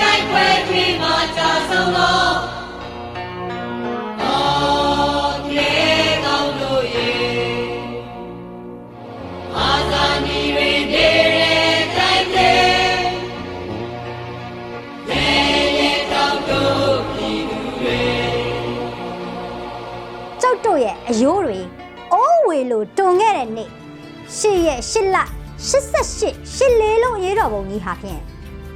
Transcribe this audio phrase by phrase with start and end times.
[0.00, 2.36] တိုက်ပွဲတွေမှာကြာဆုံးတော့
[4.22, 7.58] အော်ကလေးကောင်းတို့ရဲ့
[9.56, 12.52] အာဇာနည်တွေနေတဲ့တိုက်ပွဲ
[20.40, 21.60] ကျုပ်တို့ရဲ့အယိုးတွေ
[22.12, 23.70] အိုးဝေလို့တွန်ခဲ့တဲ့နေ့
[24.36, 25.16] ရှစ်ရက်ရှစ်လ
[25.68, 28.22] 88ရှစ်လေးလုံးအရေးတော်ပုံကြီးဟာဖြင့်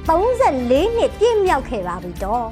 [0.07, 2.47] 34နှစ်ပြည့်မြောက်ခဲ့ပါပြီတော့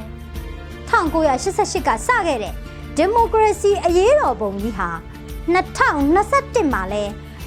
[0.91, 2.53] 1988ကစခဲ့တဲ့
[2.95, 4.89] ဒီမိုကရေစီအရေးတော်ပုံကြီးဟာ
[5.55, 7.03] 2021မှာလဲ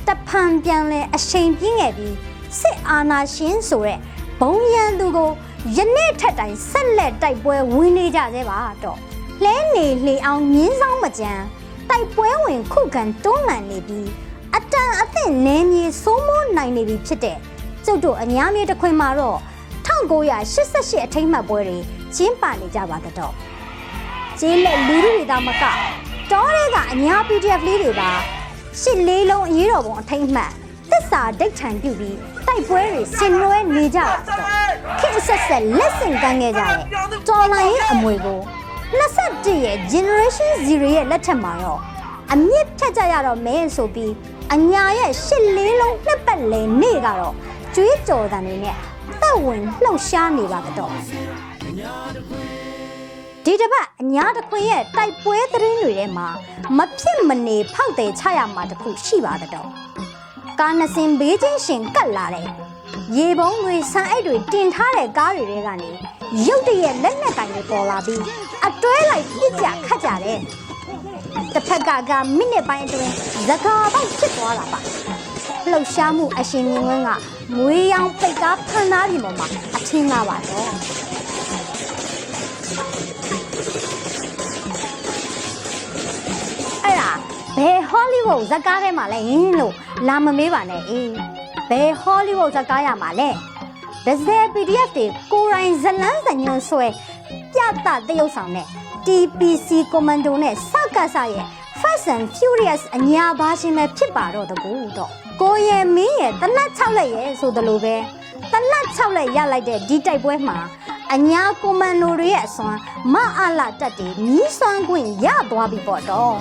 [0.07, 2.15] တဖန်ပြန်လဲအချိန်ပြင်းခဲ့ပြီး
[2.61, 3.99] စစ်အာဏာရှင်ဆိုတဲ့
[4.41, 5.31] ဘုံရန်သူကို
[5.77, 8.99] ယနေ့ထက်တိုင်ဆက်လက်တိုက်ပွဲဝင်နေကြသေးပါတော့
[9.45, 11.33] လဲနေလေအောင်မြင်းဆောင်မကြံ
[11.91, 14.09] တိုက်ပွဲဝင်ခုခံတွန်းလှန်နေပြီး
[14.57, 17.39] အတန်အသင့်နင်းမြေစိုးမိုးနိုင်နေပြီဖြစ်တဲ့
[17.85, 19.39] ကျုပ်တို့အများမြေတစ်ခွင်မှာတော့
[19.87, 21.79] 1988အထိမ်းအမှတ်ပွဲတွေ
[22.17, 23.35] ကျင်းပနေကြပါတော့
[24.39, 25.65] ကျေးလက်လူလူတွေသားမက
[26.31, 28.11] တောထဲကအညာ PDF လေးတွေပါ
[28.81, 30.51] ရှစ်လေးလုံးအရေးတော်ပုံအထိမ်းအမှတ်
[30.91, 32.17] သစ္စာဒိတ်ထန်ပြုပြီး
[32.47, 34.43] တိုက်ပွဲတွေဆင်နွှဲနေကြတာတော့
[35.01, 36.77] ခေတ်ဆက်ဆက်လက်ဆင့်ကမ်းခဲ့ကြတဲ့
[37.29, 38.41] တော်လိုင်းရဲ့အမွေကို
[38.99, 41.81] 21ရဲ့ generation 0ရဲ့လက်ထက်မှာတော့
[42.33, 44.13] အမြင့်ဖြတ်ကြရတော့မဲဆိုပြီး
[44.55, 47.35] အညာရဲ့ရှစ်လေးလုံးနှစ်ပတ်လည်နေ့ကတော့
[47.75, 48.77] ကျွေးကြော်တန်တွေနဲ့
[49.33, 50.93] သက်ဝင်လှုပ်ရှားနေပါတော့
[53.45, 56.29] ဒီတစ်ပတ်အညာတစ်ခွင်ရဲ့တိုက်ပွဲသတင်းတွေထဲမှာ
[56.79, 59.69] မဖြစ်မနေဖောက်တယ်ချရမှာတစ်ခုရှိပါတော့
[60.61, 62.49] ကားနှစ်စင်ဘေးချင်းရှင်ကတ်လာတယ်
[63.17, 65.91] ရေပုံးတွေဆန်အိတ်တွေတင်ထားတဲ့ကားတွေထဲကနေ
[66.47, 68.23] ရုတ်တရက်လက်နက်ကင်တွေပေါ်လာပြီး
[68.67, 70.41] အတွဲလိုက်ပြစ်ကြခတ်ကြတယ်
[71.55, 73.13] တစ်ဖက်ကကမိနစ်ပိုင်းအတွင်း
[73.49, 74.81] ဇကာပေါက်ဖြစ်သွားတာပါ
[75.73, 77.11] လှုပ်ရှားမှုအရှင်မြင့်ဝင်းက
[77.57, 79.47] ငွေရောင်ပိတ်ကားဖန်သားပြင်ပေါ်မှာ
[79.77, 80.69] အထင်းလာပါတော့
[86.85, 87.11] အဲ့ဒါ
[87.57, 89.75] ဘယ်ဟောလိဝုဒ်ဇကားထဲမှာလဲဟင်းလို့
[90.09, 91.13] လာမမေးပါနဲ့အေး
[91.71, 93.31] ဘယ်ဟောလိဝုဒ်ဇကားရမှာလဲ
[94.07, 96.87] ဒဇယ် PDF တွေကိုရိုင်းဇလန်းစညွန်ဆွဲ
[97.53, 98.67] ပြသတရုပ်ဆောင်တဲ့
[99.07, 101.47] TPC Commando နဲ့စကစရဲ့
[101.81, 107.97] Fast and Furious အညာပါရှင်ပဲဖြစ်ပါတော့တကူတော့ ကိုရဲမင်းရဲ့တနတ်6လက်ရဲ့ဆိုသလိုပဲ
[108.53, 110.59] တနတ်6လက်ရလိုက်တဲ့ဒီတိုက်ပွဲမှာ
[111.15, 112.79] အညာကွန်မန်ဒိုတွေရဲ့အစွမ်း
[113.13, 116.37] မအားလာတက်တွေမြီးစွမ်းခွင့်ရသွားပြီပေါ့တော့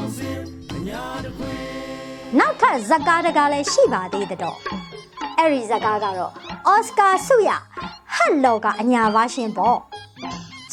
[2.39, 4.57] နောက်ထပ်ဇက်ကားတကားလည်းရှိပါသေးတဲ့တော့
[5.38, 6.31] အဲ့ဒီဇက်ကားကတော့
[6.68, 7.50] အော်စကာဆုရ
[8.16, 9.78] ဟတ်လော်ကအညာပါရှင်ပေါ့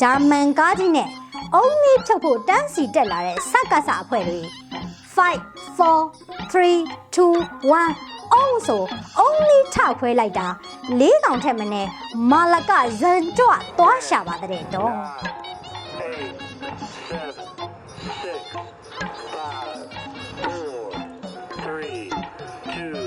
[0.01, 1.09] ဂျာမန်ကားကြီးနဲ့
[1.55, 4.41] အုံးမီးဖြုတ်ဖို့တန်းစီတက်လာတဲ့စက္ကစအဖွဲ့တွေ
[5.17, 5.39] 5
[5.79, 7.29] 4 3 2
[7.85, 8.83] 1 အောင်ဆို
[9.25, 10.47] only ထခွဲလိုက်တာ
[10.99, 11.87] လေးကောင်ထက်မနဲ့
[12.31, 14.93] မာလကဇန်ကြွသွားရှာပါတဲ့တော့
[16.01, 16.37] eight,
[17.11, 17.47] seven,
[18.23, 18.41] six,
[19.35, 19.87] five,
[20.45, 20.85] four,
[21.65, 22.03] three,
[22.75, 23.01] two,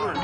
[0.00, 0.18] one.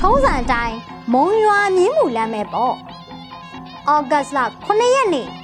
[0.00, 0.76] ထုံးစံအတိုင်း
[1.12, 2.74] မုံရွာမြင်းမူလမ်းပဲပေါ့
[3.88, 5.26] ဩဂတ်လ9ရက်နေ့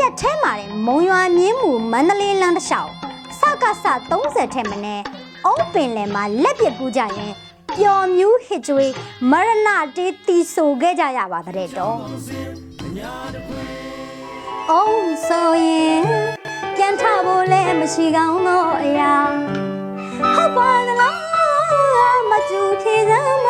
[0.00, 2.90] ရက်ထဲမှာတဲ့မုံရွာမြင်းမူမန္တလေးလမ်းတစ်လျှောက်
[3.38, 3.70] စကစ
[4.14, 5.00] 30ထဲမနဲ့
[5.46, 7.32] အုံးပင်လယ်မှာလက်ပြကူးကြရင်
[7.76, 8.92] ပျော်မြူးဟစ်ကြွေး
[9.30, 11.96] မရဏတေးတီဆိုခဲ့ကြရပါတဲ့တော့
[14.70, 16.02] အုံးဆိုရင်
[16.76, 19.14] ပြန်ထဖို့လည်းမရှိကောင်းတော့အရာ
[20.34, 23.48] ဟုတ်ပါလားမကျူဖြေစမ်းမ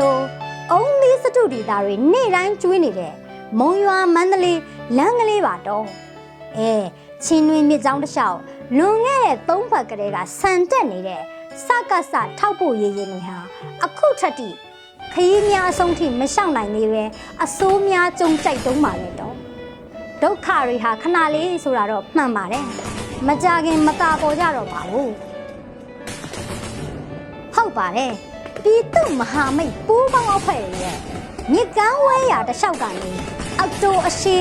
[0.00, 0.16] လို
[0.72, 3.12] အုံးသီးစတုဒီသားတွေနေ့တိုင်းကျွေးနေတဲ့
[3.58, 4.60] မုံရွာမန္တလေး
[4.96, 5.86] လမ်းကလေးပါတော့
[6.56, 6.72] အဲ
[7.24, 8.38] ချင်းတွင်မြစ်ကြောင်းတစ်လျှောက်
[8.78, 11.22] လွန်ခဲ့တဲ့သုံးဘက်ကလေးကဆန်တက်နေတဲ့
[11.66, 13.38] စကစထောက်ဖို့ရည်ရည်တွေဟာ
[13.84, 14.48] အခုထက်ထိ
[15.12, 17.04] ခရီးများအဆုံးထိမလျှောက်နိုင်သေးပဲ
[17.44, 19.34] အစိုးများကြုံကြိုက်တုံးပါလေတော့
[20.22, 22.64] ဒုက္ခတွေဟာခဏလေးဆိုတာတော့မှန်ပါတယ်
[23.26, 25.10] မကြခင်မကာပေါ်ကြတော့ပါဘူး
[27.54, 28.12] ဟုတ်ပါတယ်
[28.64, 30.96] ပြည်သူမဟာမိတ်ပူးပေါင်းအဖွဲ့ရဲ့
[31.52, 33.10] မြစ်ကမ်းဝဲရာတစ်လျှောက်ကနေ
[33.58, 34.36] အောက်တိုအရှိ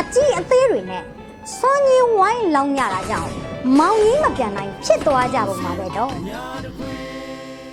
[0.00, 1.02] အကြီးအသေးတွေနဲ့
[1.56, 3.30] စွန်ကြီးဝိုင်းလောင်းရတာကြောင့်
[3.78, 6.12] မောင်ကြီးမပြန်နိုင်ဖြစ်သွားကြပုံပါပဲတော့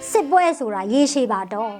[0.09, 1.73] စစ်ပွဲဆိုတာရေရှည်ပါတော့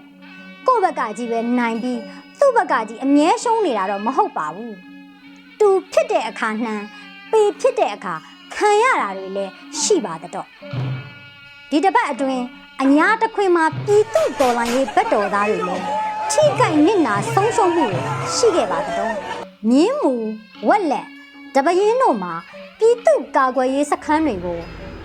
[0.68, 2.00] ကိုယ့်ဘက်ကကြီးပဲနိုင်ပြီး
[2.39, 4.75] သူ့ဘက်ကကြီးအမြဲရှုံးနေတာတော့မဟုတ်ပါဘူး
[5.59, 6.75] သူဖြစ်တဲ့အခါနှံ
[7.31, 8.13] ပေဖြစ်တဲ့အခါ
[8.56, 9.51] ခံရတာတွေလည်း
[9.81, 10.47] ရှိပါတော့
[11.69, 12.45] ဒီတစ်ပတ်အတွင်း
[12.83, 15.86] အညာတစ်ခွင်မှာပြည်သူတော်လှန်ရေးဘက်တော်သားတွေလည်း
[16.31, 18.04] ထိကြိုက်နစ်နာဆုံးရှုံးမှုတွေ
[18.36, 19.16] ရှိခဲ့ပါတော့
[19.69, 20.13] မြင်းမူ
[20.68, 21.07] ဝက်လက်
[21.56, 22.33] တပရင်တို့မှာ
[22.80, 24.60] ပြည်သူကာကွယ်ရေးစခန်းတွေကို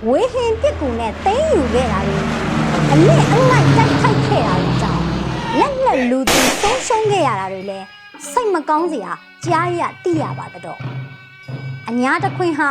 [0.09, 2.19] ဝေဟင်ပစ်ကူနဲ့တင်းယူခဲ့တာတွေ
[2.93, 5.05] အလစ်အလိုက်တိုက်ခိုက်ခဲ့တာတွေကြောင့်
[5.59, 7.87] လက်လက်လူသူဆုံးရှုံးခဲ့ရတာတွေလည်း
[8.31, 9.13] စိတ်မကောင်းစရာ
[9.45, 10.79] ကြားရသိရပါတော့
[11.89, 12.71] အညာတစ်ခွင်ဟာ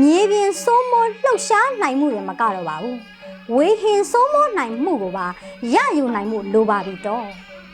[0.00, 3.17] မြေပြင်စိုးမိုးလှုပ်ရှားနိုင်မှုတွေမကတော့ပါဘူး
[3.56, 5.26] ဝေဟင်စိုးမိုးနိုင်မှုကိုပါ
[5.74, 7.26] ရယူနိုင်မှုလိုပါပြီတော့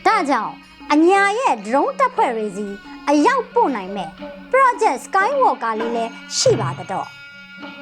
[0.05, 0.53] ဒါကြောင့်
[0.93, 2.67] အညာရဲ့ drone တပ်ဖွဲ့တွေစီ
[3.09, 4.09] အရောက်ပို့နိုင်မဲ့
[4.51, 7.07] project skywalker လေးလည်းရှိပါတော့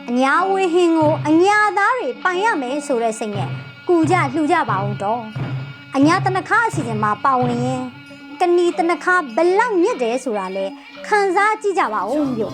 [0.09, 3.49] အညာဝေဟင်ကိုအညာသားတွေပိုင်ရမယ်ဆိုတဲ့စိတ်နဲ့
[3.87, 5.21] ကူကြလှူကြပါအောင်တော့
[5.95, 7.83] အညာတနခါအစီအစဉ်မှာပါဝင်ရင်
[8.39, 10.65] ကနီတနခါဘလောက်မြင့်တယ်ဆိုတာလဲ
[11.07, 12.53] ခံစားကြည့်ကြပါဦးမြို့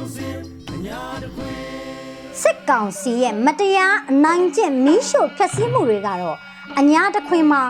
[2.42, 6.38] စစ်ကောင်စီရဲ့မတရားအနိုင်ကျင့်မီးရှို့ဖျက်ဆီးမှုတွေကတော့
[6.80, 7.62] အညာတစ်ခွင်မှာ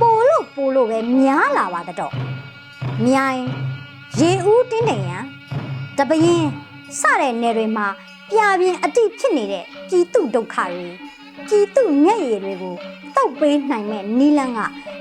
[0.00, 2.12] ပိုလို့ပိုလို့ပဲများလာပါတော့
[3.06, 3.40] မြိုင်
[4.20, 5.24] ရေဦးတင်းနေရန်
[5.98, 6.46] တပရင်
[7.00, 7.86] စတဲ့နယ်တွေမှာ
[8.30, 10.86] ပြပြင်းအတိဖြစ်နေတဲ့ပြည်သူဒုက္ခတွေ
[11.46, 12.74] ပြည်သူမျက်ရည်တွေကို
[13.16, 14.60] တောက်ပေးနိုင်မဲ့နီလန်းက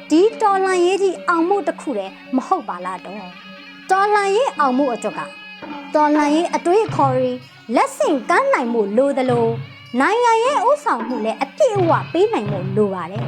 [0.10, 3.16] ဒီတော်လန်ရေးကြီးအောင်မှုတစ်ခုတည်းမဟုတ်ပါလားတော့
[3.92, 5.20] တော်လန်ရေးအောင်မှုအတွက်က
[5.96, 7.32] တော်လန်ရေးအတွေ့အခေါ်တွေ
[7.76, 9.48] လက်ဆင့်ကမ်းနိုင်မှုလိုသလို
[10.00, 13.26] နိုင်ငံရဲ့ဥဆောင်မှုလည်းအပြည့်အဝပေးနိုင်မှုလိုပါတယ်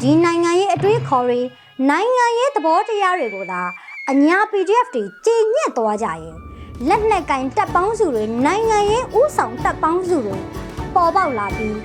[0.00, 1.40] ဒီနိုင်ငံရေးအတွေ့အခေါ်တွေ
[1.90, 3.62] နိုင်ငံရေးသဘောတရားတွေကိုသာ
[4.10, 6.36] အညာ PDF တွေကြည်ညက်သွားကြရင်
[6.88, 10.36] လက်နက်ကင်တပ်ပေါင်းစုတွေနိုင်ငံရေးဥဆောင်တပ်ပေါင်းစုတွေ
[10.94, 11.76] ပေါ်ပေါက်လာပြီး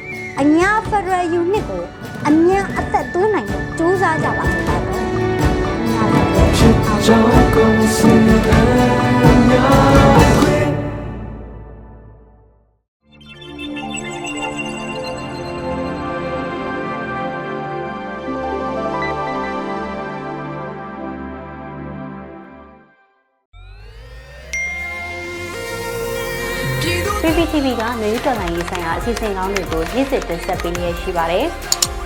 [0.42, 1.84] အညာဖရယ်ယူနစ်ကို
[2.28, 6.76] အမြန်အသက်သွင်းနိုင်ဖို့ကြိုးစားကြပါမယ်တော့အညာဖရယ်ဖြစ်
[7.06, 8.88] ကြောင်းကုန်စင်အညာခွေ။
[27.24, 31.46] PPTV ကမျိုးတော်လိုင်းရေးဆိုင်ရာအစီအစဉ်ကောင်းတွေကိုရည်စည်တင်ဆက်ပေးနေရရှိပါတယ်။